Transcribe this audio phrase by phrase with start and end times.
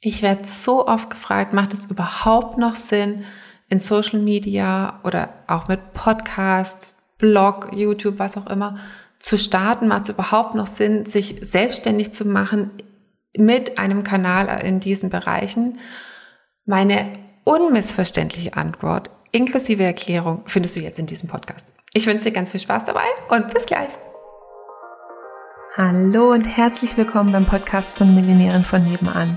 [0.00, 3.24] Ich werde so oft gefragt, macht es überhaupt noch Sinn,
[3.68, 8.78] in Social Media oder auch mit Podcasts, Blog, YouTube, was auch immer,
[9.18, 9.88] zu starten?
[9.88, 12.70] Macht es überhaupt noch Sinn, sich selbstständig zu machen
[13.36, 15.80] mit einem Kanal in diesen Bereichen?
[16.64, 21.66] Meine unmissverständliche Antwort inklusive Erklärung findest du jetzt in diesem Podcast.
[21.92, 23.90] Ich wünsche dir ganz viel Spaß dabei und bis gleich.
[25.76, 29.36] Hallo und herzlich willkommen beim Podcast von Millionären von nebenan.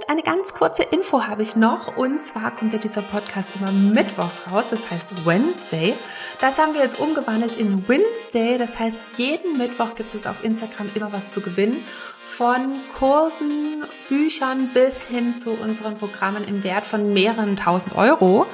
[0.00, 1.96] Halt, eine ganz kurze Info habe ich noch.
[1.96, 5.94] Und zwar kommt ja dieser Podcast immer mittwochs raus, das heißt Wednesday.
[6.40, 8.58] Das haben wir jetzt umgewandelt in Wednesday.
[8.58, 11.84] Das heißt, jeden Mittwoch gibt es auf Instagram immer was zu gewinnen
[12.24, 18.46] von Kursen, Büchern bis hin zu unseren Programmen im Wert von mehreren tausend Euro.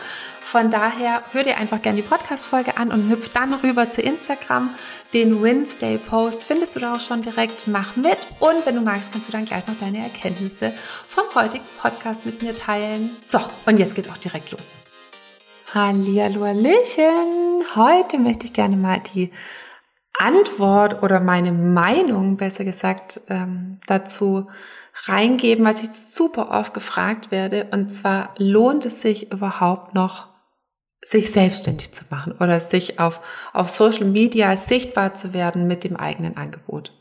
[0.46, 4.70] Von daher hör dir einfach gerne die Podcast-Folge an und hüpf dann rüber zu Instagram.
[5.12, 7.66] Den Wednesday-Post findest du da auch schon direkt.
[7.66, 8.16] Mach mit.
[8.38, 10.72] Und wenn du magst, kannst du dann gleich noch deine Erkenntnisse
[11.08, 13.10] vom heutigen Podcast mit mir teilen.
[13.28, 14.62] So, und jetzt geht's auch direkt los.
[15.74, 17.64] Hallihallo, Hallöchen.
[17.76, 19.30] Heute möchte ich gerne mal die
[20.18, 24.48] Antwort oder meine Meinung, besser gesagt, ähm, dazu
[25.04, 27.68] reingeben, was ich super oft gefragt werde.
[27.70, 30.28] Und zwar, lohnt es sich überhaupt noch,
[31.02, 33.20] sich selbstständig zu machen oder sich auf,
[33.52, 36.92] auf Social Media sichtbar zu werden mit dem eigenen Angebot?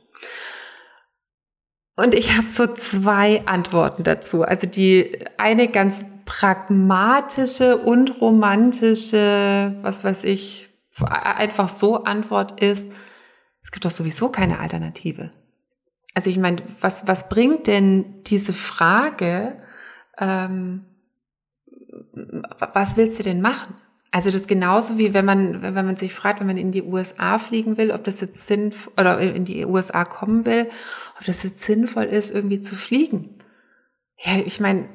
[1.95, 4.43] Und ich habe so zwei Antworten dazu.
[4.43, 12.85] Also die eine ganz pragmatische und romantische, was weiß ich, einfach so Antwort ist,
[13.63, 15.31] es gibt doch sowieso keine Alternative.
[16.13, 19.57] Also ich meine, was, was bringt denn diese Frage,
[20.17, 20.85] ähm,
[22.73, 23.75] was willst du denn machen?
[24.11, 26.83] Also das ist genauso wie wenn man, wenn man sich fragt, wenn man in die
[26.83, 30.69] USA fliegen will, ob das jetzt sinnvoll oder in die USA kommen will,
[31.17, 33.35] ob das jetzt sinnvoll ist, irgendwie zu fliegen.
[34.17, 34.87] Ja, ich meine,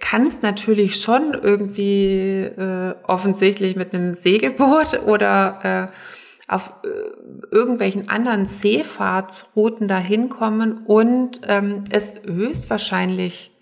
[0.00, 8.46] kannst natürlich schon irgendwie äh, offensichtlich mit einem Segelboot oder äh, auf äh, irgendwelchen anderen
[8.46, 13.53] Seefahrtsrouten dahin kommen und ähm, es höchstwahrscheinlich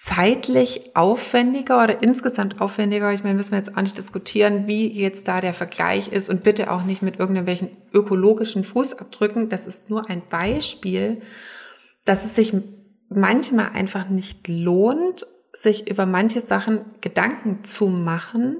[0.00, 5.26] zeitlich aufwendiger oder insgesamt aufwendiger, ich meine, müssen wir jetzt auch nicht diskutieren, wie jetzt
[5.26, 9.48] da der Vergleich ist und bitte auch nicht mit irgendwelchen ökologischen Fußabdrücken.
[9.48, 11.20] Das ist nur ein Beispiel,
[12.04, 12.54] dass es sich
[13.08, 18.58] manchmal einfach nicht lohnt, sich über manche Sachen Gedanken zu machen,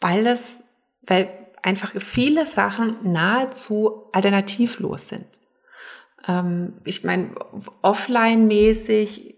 [0.00, 0.56] weil es,
[1.02, 1.28] weil
[1.62, 5.26] einfach viele Sachen nahezu alternativlos sind.
[6.26, 7.30] Ähm, ich meine,
[7.82, 9.36] offline-mäßig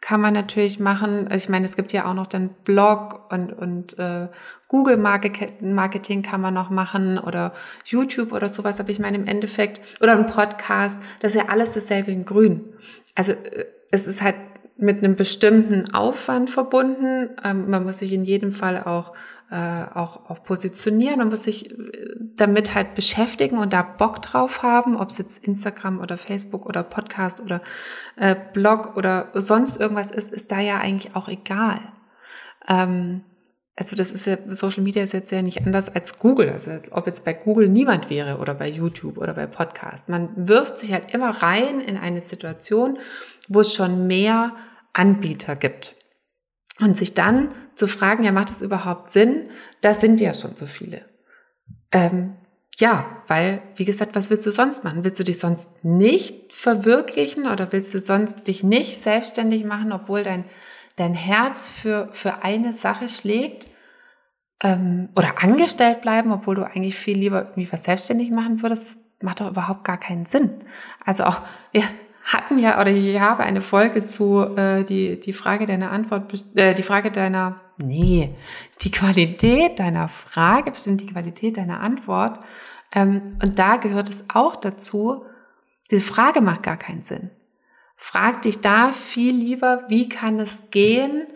[0.00, 1.28] kann man natürlich machen.
[1.34, 4.28] Ich meine, es gibt ja auch noch den Blog und, und äh,
[4.68, 7.52] Google Marketing kann man noch machen oder
[7.84, 8.80] YouTube oder sowas.
[8.80, 12.72] Aber ich meine, im Endeffekt, oder ein Podcast, das ist ja alles dasselbe in grün.
[13.14, 14.36] Also äh, es ist halt
[14.76, 17.30] mit einem bestimmten Aufwand verbunden.
[17.44, 19.12] Ähm, man muss sich in jedem Fall auch
[19.50, 21.18] äh, auch, auch positionieren.
[21.18, 21.74] Man muss sich
[22.40, 26.82] damit halt beschäftigen und da Bock drauf haben, ob es jetzt Instagram oder Facebook oder
[26.82, 27.60] Podcast oder
[28.16, 31.80] äh, Blog oder sonst irgendwas ist, ist da ja eigentlich auch egal.
[32.66, 33.22] Ähm,
[33.76, 36.92] also das ist ja, Social Media ist jetzt ja nicht anders als Google, also als
[36.92, 40.08] ob jetzt bei Google niemand wäre oder bei YouTube oder bei Podcast.
[40.08, 42.98] Man wirft sich halt immer rein in eine Situation,
[43.48, 44.54] wo es schon mehr
[44.92, 45.94] Anbieter gibt.
[46.78, 49.50] Und sich dann zu fragen, ja, macht es überhaupt Sinn?
[49.82, 51.04] Das sind ja schon so viele.
[51.92, 52.34] Ähm,
[52.78, 55.04] ja, weil, wie gesagt, was willst du sonst machen?
[55.04, 60.22] Willst du dich sonst nicht verwirklichen oder willst du sonst dich nicht selbstständig machen, obwohl
[60.22, 60.44] dein,
[60.96, 63.68] dein Herz für, für eine Sache schlägt?
[64.62, 68.98] Ähm, oder angestellt bleiben, obwohl du eigentlich viel lieber irgendwie was selbstständig machen würdest?
[69.22, 70.64] Macht doch überhaupt gar keinen Sinn.
[71.04, 71.40] Also auch,
[71.74, 71.84] ja,
[72.32, 76.74] hatten ja, oder ich habe eine Folge zu äh, die, die Frage deiner Antwort, äh,
[76.74, 78.36] die Frage deiner, nee,
[78.82, 82.38] die Qualität deiner Frage bestimmt die Qualität deiner Antwort.
[82.94, 85.24] Ähm, und da gehört es auch dazu,
[85.90, 87.30] diese Frage macht gar keinen Sinn.
[87.96, 91.26] Frag dich da viel lieber, wie kann es gehen,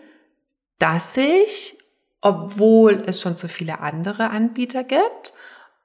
[0.79, 1.77] dass ich,
[2.21, 5.33] obwohl es schon so viele andere Anbieter gibt,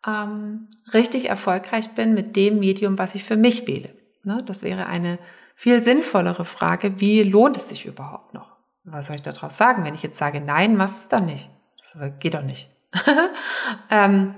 [0.06, 3.99] ähm, richtig erfolgreich bin mit dem Medium, was ich für mich wähle.
[4.24, 4.42] Ne?
[4.44, 5.18] Das wäre eine
[5.54, 8.56] viel sinnvollere Frage, wie lohnt es sich überhaupt noch?
[8.84, 9.84] Was soll ich daraus sagen?
[9.84, 11.50] Wenn ich jetzt sage, nein, machst es dann nicht.
[12.18, 12.70] Geht doch nicht.
[13.90, 14.34] ähm,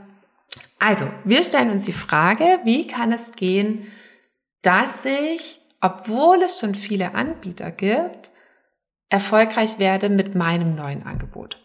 [0.78, 3.86] also, wir stellen uns die Frage, wie kann es gehen,
[4.62, 8.30] dass ich obwohl es schon viele Anbieter gibt,
[9.10, 11.58] erfolgreich werde mit meinem neuen Angebot.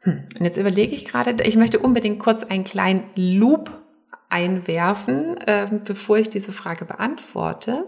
[0.00, 0.28] Hm.
[0.36, 3.70] Und jetzt überlege ich gerade, ich möchte unbedingt kurz einen kleinen Loop
[4.28, 7.84] einwerfen, äh, bevor ich diese Frage beantworte.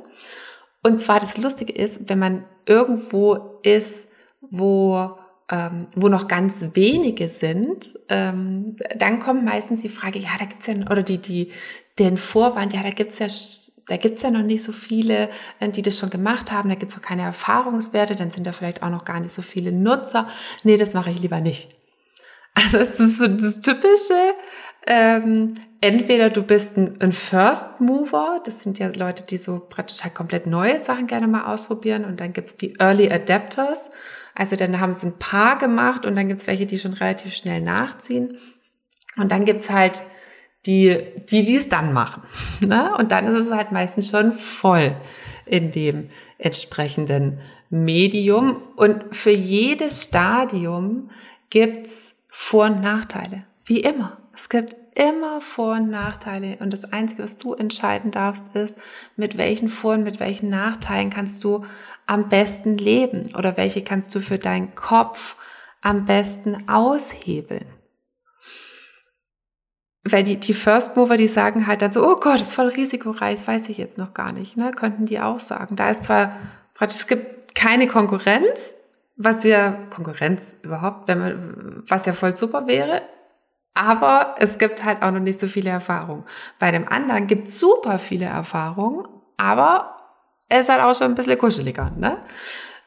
[0.83, 4.09] Und zwar das Lustige ist, wenn man irgendwo ist,
[4.41, 5.19] wo
[5.51, 10.67] ähm, wo noch ganz wenige sind, ähm, dann kommt meistens die Frage, ja, da gibt's
[10.67, 11.53] ja, oder die, die,
[11.99, 13.27] den Vorwand, ja, da gibt's ja,
[13.87, 16.97] da gibt's ja noch nicht so viele, äh, die das schon gemacht haben, da gibt's
[16.97, 20.29] noch keine Erfahrungswerte, dann sind da vielleicht auch noch gar nicht so viele Nutzer.
[20.65, 21.75] Nee, das mache ich lieber nicht.
[22.55, 24.35] Also das ist so das Typische,
[24.87, 30.03] ähm, entweder du bist ein, ein First Mover, das sind ja Leute, die so praktisch
[30.05, 33.91] halt komplett neue Sachen gerne mal ausprobieren und dann gibt's die Early Adapters,
[34.39, 37.61] also dann haben sie ein paar gemacht und dann gibt's welche, die schon relativ schnell
[37.61, 38.39] nachziehen.
[39.17, 40.01] Und dann gibt's halt
[40.65, 40.97] die,
[41.29, 42.23] die, die es dann machen.
[42.61, 42.97] Ne?
[42.97, 44.97] Und dann ist es halt meistens schon voll
[45.45, 46.09] in dem
[46.39, 48.63] entsprechenden Medium.
[48.77, 51.11] Und für jedes Stadium
[51.51, 53.43] gibt's Vor- und Nachteile.
[53.65, 54.19] Wie immer.
[54.39, 56.59] Es gibt immer Vor- und Nachteile.
[56.61, 58.77] Und das Einzige, was du entscheiden darfst, ist,
[59.17, 61.65] mit welchen Vor- und mit welchen Nachteilen kannst du
[62.07, 65.37] am besten leben oder welche kannst du für deinen Kopf
[65.83, 67.67] am besten aushebeln.
[70.05, 73.47] Weil die, die First Mover, die sagen halt dann so, oh Gott, ist voll risikoreich,
[73.47, 74.71] weiß ich jetzt noch gar nicht, ne?
[74.71, 75.75] Könnten die auch sagen.
[75.75, 76.37] Da ist zwar
[76.75, 78.75] praktisch, es gibt keine Konkurrenz,
[79.17, 83.03] was ja, Konkurrenz überhaupt, wenn man, was ja voll super wäre,
[83.79, 86.25] aber es gibt halt auch noch nicht so viele Erfahrungen.
[86.59, 89.97] Bei dem anderen gibt es super viele Erfahrungen, aber
[90.49, 92.19] er ist halt auch schon ein bisschen kuscheliger, ne?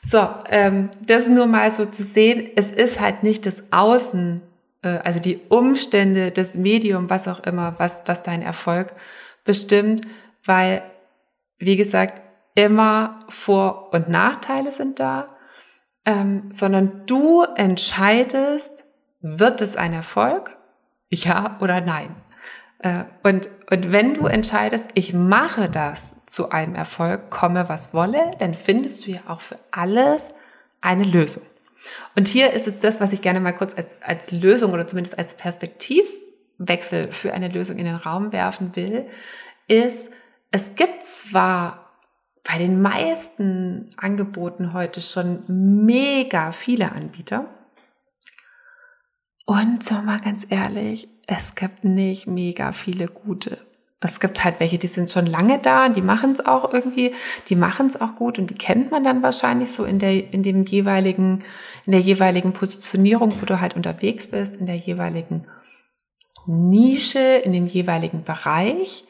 [0.03, 4.41] So, ähm, das nur mal so zu sehen, es ist halt nicht das Außen,
[4.81, 8.93] äh, also die Umstände, das Medium, was auch immer, was, was dein Erfolg
[9.45, 10.05] bestimmt,
[10.43, 10.81] weil,
[11.57, 12.21] wie gesagt,
[12.55, 15.27] immer Vor- und Nachteile sind da,
[16.05, 18.71] ähm, sondern du entscheidest,
[19.21, 20.57] wird es ein Erfolg?
[21.11, 22.15] Ja oder nein?
[22.79, 28.31] Äh, und, und wenn du entscheidest, ich mache das, zu einem Erfolg komme, was wolle,
[28.39, 30.33] dann findest du ja auch für alles
[30.79, 31.43] eine Lösung.
[32.15, 35.19] Und hier ist jetzt das, was ich gerne mal kurz als, als Lösung oder zumindest
[35.19, 39.07] als Perspektivwechsel für eine Lösung in den Raum werfen will,
[39.67, 40.09] ist,
[40.51, 41.91] es gibt zwar
[42.49, 47.45] bei den meisten Angeboten heute schon mega viele Anbieter.
[49.45, 53.57] Und so mal ganz ehrlich, es gibt nicht mega viele gute
[54.03, 57.13] es gibt halt welche, die sind schon lange da die machen es auch irgendwie,
[57.49, 60.41] die machen es auch gut und die kennt man dann wahrscheinlich so in der, in
[60.41, 61.43] dem jeweiligen,
[61.85, 65.47] in der jeweiligen Positionierung, wo du halt unterwegs bist, in der jeweiligen
[66.47, 69.05] Nische, in dem jeweiligen Bereich.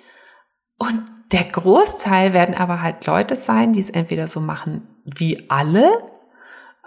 [0.77, 1.01] Und
[1.31, 5.89] der Großteil werden aber halt Leute sein, die es entweder so machen wie alle,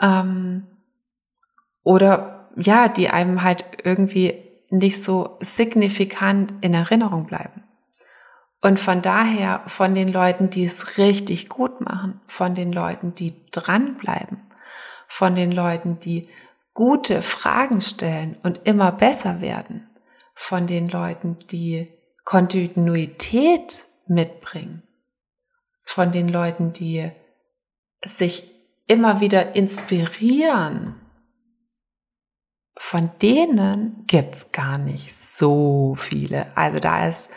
[0.00, 0.66] ähm,
[1.82, 4.34] oder ja, die einem halt irgendwie
[4.70, 7.62] nicht so signifikant in Erinnerung bleiben.
[8.60, 13.44] Und von daher von den Leuten, die es richtig gut machen, von den Leuten, die
[13.50, 14.42] dranbleiben,
[15.06, 16.28] von den Leuten, die
[16.72, 19.88] gute Fragen stellen und immer besser werden,
[20.34, 21.92] von den Leuten, die
[22.24, 24.82] Kontinuität mitbringen,
[25.84, 27.10] von den Leuten, die
[28.04, 28.50] sich
[28.86, 31.03] immer wieder inspirieren,
[32.86, 36.54] von denen gibt's gar nicht so viele.
[36.54, 37.30] Also da ist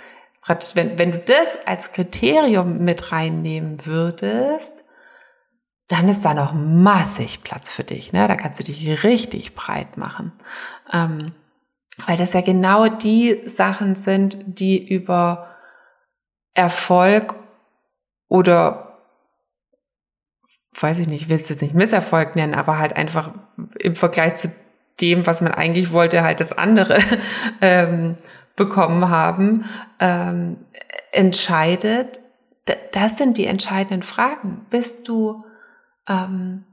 [0.76, 4.74] wenn, wenn du das als Kriterium mit reinnehmen würdest,
[5.88, 8.12] dann ist da noch massig Platz für dich.
[8.12, 8.28] Ne?
[8.28, 10.34] Da kannst du dich richtig breit machen.
[10.92, 11.32] Ähm,
[12.06, 15.56] weil das ja genau die Sachen sind, die über
[16.56, 17.36] Erfolg
[18.28, 19.00] oder
[20.78, 23.32] weiß ich nicht, will es jetzt nicht Misserfolg nennen, aber halt einfach
[23.80, 24.50] im Vergleich zu
[25.02, 27.00] dem, was man eigentlich wollte, halt das andere
[27.62, 28.18] ähm,
[28.56, 29.66] bekommen haben,
[30.00, 30.58] ähm,
[31.12, 32.20] entscheidet,
[32.92, 34.66] das sind die entscheidenden Fragen.
[34.70, 35.46] Bist du,
[36.10, 36.66] ähm,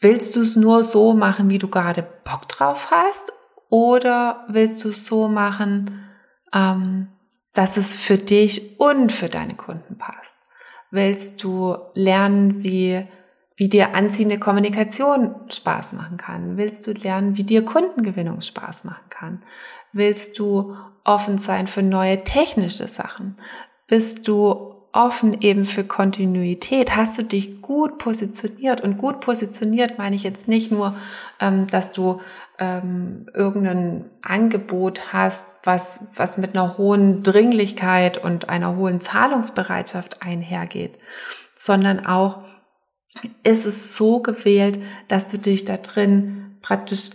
[0.00, 3.32] willst du es nur so machen, wie du gerade Bock drauf hast?
[3.70, 6.04] Oder willst du es so machen,
[6.52, 7.08] ähm,
[7.52, 10.36] dass es für dich und für deine Kunden passt?
[10.90, 13.06] Willst du lernen, wie,
[13.60, 16.56] wie dir anziehende Kommunikation Spaß machen kann?
[16.56, 19.42] Willst du lernen, wie dir Kundengewinnung Spaß machen kann?
[19.92, 20.74] Willst du
[21.04, 23.36] offen sein für neue technische Sachen?
[23.86, 26.96] Bist du offen eben für Kontinuität?
[26.96, 28.80] Hast du dich gut positioniert?
[28.80, 30.96] Und gut positioniert meine ich jetzt nicht nur,
[31.38, 32.22] ähm, dass du
[32.58, 40.96] ähm, irgendein Angebot hast, was, was mit einer hohen Dringlichkeit und einer hohen Zahlungsbereitschaft einhergeht,
[41.56, 42.38] sondern auch,
[43.42, 47.10] ist es so gewählt, dass du dich da drin praktisch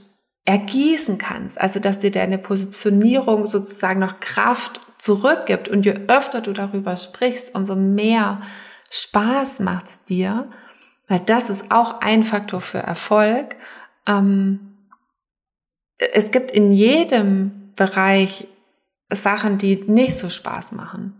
[0.45, 1.59] ergießen kannst.
[1.59, 5.67] Also, dass dir deine Positionierung sozusagen noch Kraft zurückgibt.
[5.67, 8.41] Und je öfter du darüber sprichst, umso mehr
[8.91, 10.49] Spaß macht es dir.
[11.07, 13.55] Weil das ist auch ein Faktor für Erfolg.
[14.07, 14.75] Ähm,
[15.97, 18.47] es gibt in jedem Bereich
[19.11, 21.15] Sachen, die nicht so Spaß machen.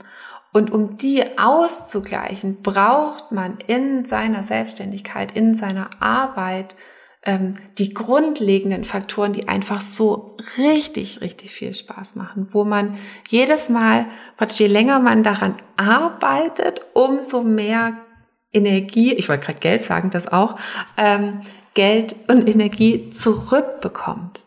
[0.56, 6.78] Und um die auszugleichen, braucht man in seiner Selbstständigkeit, in seiner Arbeit
[7.24, 12.98] ähm, die grundlegenden Faktoren, die einfach so richtig, richtig viel Spaß machen, wo man
[13.28, 14.06] jedes Mal,
[14.54, 17.98] je länger man daran arbeitet, umso mehr
[18.54, 20.58] Energie, ich wollte gerade Geld sagen, das auch,
[20.96, 21.42] ähm,
[21.74, 24.46] Geld und Energie zurückbekommt,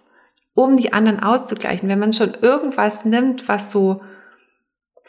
[0.54, 1.90] um die anderen auszugleichen.
[1.90, 4.00] Wenn man schon irgendwas nimmt, was so,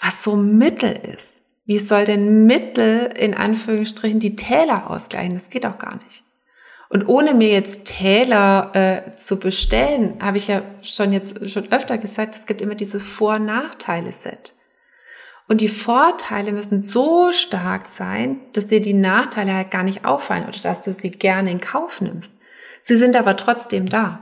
[0.01, 5.37] was so Mittel ist, wie soll denn Mittel in Anführungsstrichen die Täler ausgleichen?
[5.37, 6.23] Das geht auch gar nicht.
[6.89, 11.99] Und ohne mir jetzt Täler äh, zu bestellen, habe ich ja schon jetzt schon öfter
[11.99, 14.55] gesagt, es gibt immer diese Vor-Nachteile-Set.
[15.47, 20.47] Und die Vorteile müssen so stark sein, dass dir die Nachteile halt gar nicht auffallen
[20.47, 22.31] oder dass du sie gerne in Kauf nimmst.
[22.81, 24.19] Sie sind aber trotzdem da.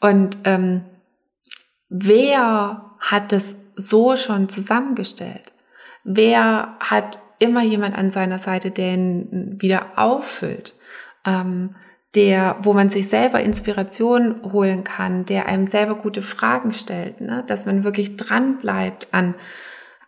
[0.00, 0.84] Und ähm,
[1.88, 5.52] wer hat das so schon zusammengestellt?
[6.02, 10.74] Wer hat immer jemand an seiner Seite, der ihn wieder auffüllt?
[11.26, 11.70] ähm,
[12.14, 17.44] der, wo man sich selber Inspiration holen kann, der einem selber gute Fragen stellt, ne?
[17.46, 19.34] dass man wirklich dran bleibt an,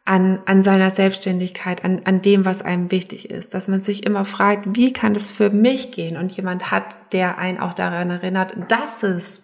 [0.07, 4.25] an, an seiner Selbstständigkeit, an, an dem, was einem wichtig ist, dass man sich immer
[4.25, 8.57] fragt, wie kann es für mich gehen und jemand hat, der einen auch daran erinnert,
[8.69, 9.43] dass es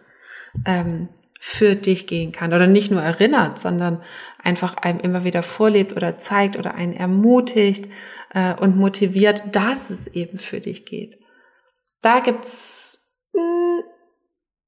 [0.65, 1.09] ähm,
[1.47, 4.03] für dich gehen kann oder nicht nur erinnert, sondern
[4.43, 7.91] einfach einem immer wieder vorlebt oder zeigt oder einen ermutigt
[8.31, 11.19] äh, und motiviert, dass es eben für dich geht.
[12.01, 13.83] Da gibt's hm,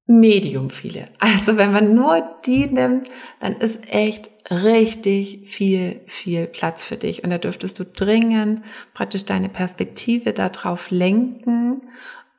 [0.06, 1.08] medium viele.
[1.18, 3.08] Also wenn man nur die nimmt,
[3.40, 7.24] dann ist echt richtig viel, viel Platz für dich.
[7.24, 11.88] Und da dürftest du dringend praktisch deine Perspektive darauf lenken,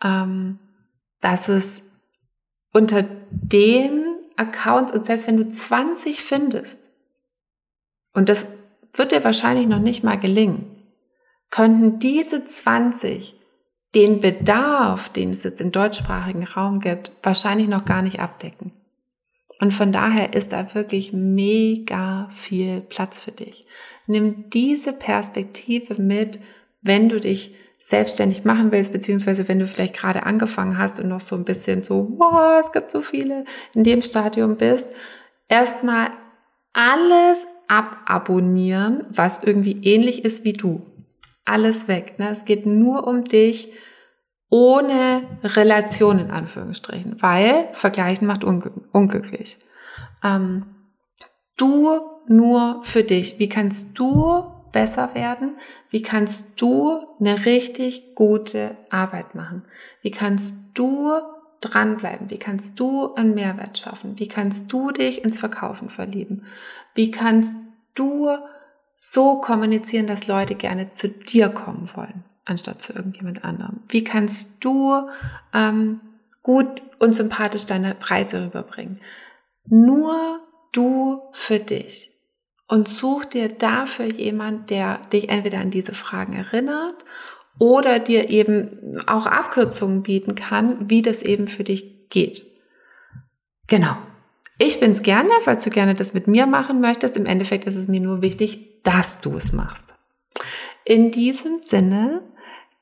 [0.04, 0.60] ähm,
[1.22, 1.82] dass es
[2.72, 4.07] unter den
[4.38, 6.80] Accounts und selbst wenn du 20 findest,
[8.14, 8.48] und das
[8.94, 10.84] wird dir wahrscheinlich noch nicht mal gelingen,
[11.50, 13.36] könnten diese 20
[13.96, 18.72] den Bedarf, den es jetzt im deutschsprachigen Raum gibt, wahrscheinlich noch gar nicht abdecken.
[19.60, 23.66] Und von daher ist da wirklich mega viel Platz für dich.
[24.06, 26.40] Nimm diese Perspektive mit,
[26.82, 27.56] wenn du dich
[27.88, 31.84] selbstständig machen willst, beziehungsweise wenn du vielleicht gerade angefangen hast und noch so ein bisschen
[31.84, 34.88] so, wow, es gibt so viele, in dem Stadium bist,
[35.48, 36.10] erstmal
[36.74, 40.82] alles ababonnieren, was irgendwie ähnlich ist wie du
[41.46, 42.16] alles weg.
[42.20, 42.30] Ne?
[42.30, 43.72] Es geht nur um dich
[44.50, 49.60] ohne Relation in Anführungsstrichen, weil Vergleichen macht unglücklich.
[50.22, 50.66] Ähm,
[51.56, 53.40] du nur für dich.
[53.40, 55.58] Wie kannst du besser werden?
[55.90, 59.64] Wie kannst du eine richtig gute Arbeit machen?
[60.04, 61.14] Wie kannst du
[61.62, 62.30] dranbleiben?
[62.30, 64.20] Wie kannst du einen Mehrwert schaffen?
[64.20, 66.46] Wie kannst du dich ins Verkaufen verlieben?
[66.94, 67.56] Wie kannst
[67.96, 68.30] du
[68.98, 73.80] so kommunizieren, dass Leute gerne zu dir kommen wollen, anstatt zu irgendjemand anderem?
[73.88, 75.10] Wie kannst du
[75.56, 76.02] ähm,
[76.44, 79.02] gut und sympathisch deine Preise rüberbringen?
[79.66, 80.40] Nur
[80.72, 82.12] du für dich.
[82.68, 86.96] Und such dir dafür jemand, der dich entweder an diese Fragen erinnert
[87.60, 92.44] oder dir eben auch Abkürzungen bieten kann, wie das eben für dich geht.
[93.68, 93.96] Genau.
[94.60, 97.16] Ich bin's gerne, falls du gerne das mit mir machen möchtest.
[97.16, 99.94] Im Endeffekt ist es mir nur wichtig, dass du es machst.
[100.84, 102.24] In diesem Sinne,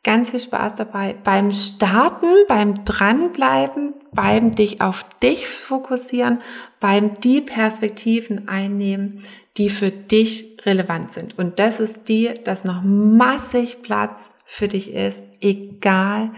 [0.06, 6.42] ganz viel Spaß dabei beim Starten, beim Dranbleiben, beim dich auf dich fokussieren,
[6.80, 9.26] beim die Perspektiven einnehmen,
[9.58, 11.38] die für dich relevant sind.
[11.38, 16.32] Und das ist die, dass noch massig Platz für dich ist, egal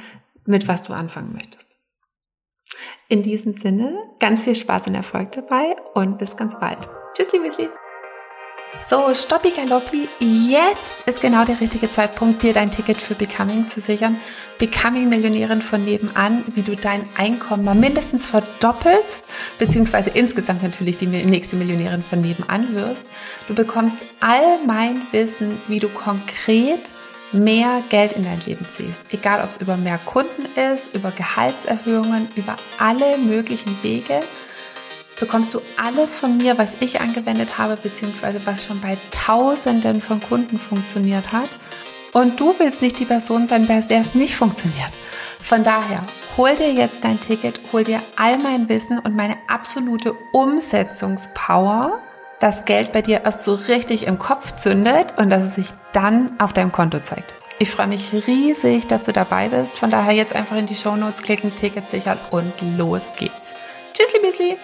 [0.45, 1.77] mit was du anfangen möchtest.
[3.09, 6.79] In diesem Sinne, ganz viel Spaß und Erfolg dabei und bis ganz bald.
[7.13, 7.71] Tschüss, liebes Lieb.
[8.75, 13.79] So, Stoppi Galoppi, jetzt ist genau der richtige Zeitpunkt, dir dein Ticket für Becoming zu
[13.79, 14.17] sichern.
[14.59, 19.23] Becoming Millionärin von nebenan, wie du dein Einkommen mal mindestens verdoppelst,
[19.57, 23.03] beziehungsweise insgesamt natürlich die nächste Millionärin von nebenan wirst.
[23.47, 26.91] Du bekommst all mein Wissen, wie du konkret
[27.31, 29.01] mehr Geld in dein Leben ziehst.
[29.11, 34.21] Egal, ob es über mehr Kunden ist, über Gehaltserhöhungen, über alle möglichen Wege
[35.19, 40.21] bekommst du alles von mir, was ich angewendet habe, beziehungsweise was schon bei Tausenden von
[40.21, 41.49] Kunden funktioniert hat.
[42.13, 44.91] Und du willst nicht die Person sein, bei der es nicht funktioniert.
[45.43, 46.03] Von daher,
[46.35, 51.99] hol dir jetzt dein Ticket, hol dir all mein Wissen und meine absolute Umsetzungspower,
[52.39, 56.39] dass Geld bei dir erst so richtig im Kopf zündet und dass es sich dann
[56.39, 57.35] auf deinem Konto zeigt.
[57.59, 59.79] Ich freue mich riesig, dass du dabei bist.
[59.79, 63.33] Von daher jetzt einfach in die Show Notes klicken, Ticket sichern und los geht's.
[63.93, 64.57] Tschüssli, Bisli!